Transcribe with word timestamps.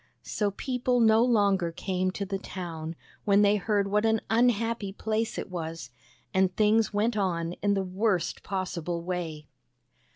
So 0.23 0.49
people 0.49 0.99
no 0.99 1.23
longer 1.23 1.71
came 1.71 2.09
to 2.09 2.25
the 2.25 2.39
town, 2.39 2.95
when 3.23 3.43
they 3.43 3.57
heard 3.57 3.87
what 3.87 4.03
an 4.03 4.19
unhappy 4.31 4.91
place 4.91 5.37
it 5.37 5.51
was, 5.51 5.91
and 6.33 6.51
things 6.55 6.91
went 6.91 7.15
on 7.15 7.53
in 7.61 7.75
the 7.75 7.83
worst 7.83 8.41
possible 8.41 9.03
way. 9.03 9.45